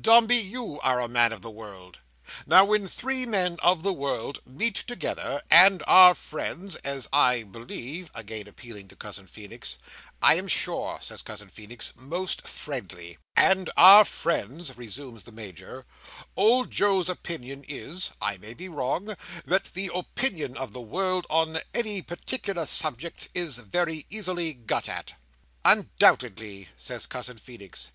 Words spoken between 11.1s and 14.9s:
Cousin Feenix, "most friendly." "—and are friends,"